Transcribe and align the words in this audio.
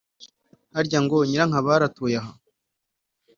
Harya 0.75 0.99
ngo 1.03 1.15
nyirankabari 1.27 1.83
atuye 1.89 2.17
aha 2.21 2.31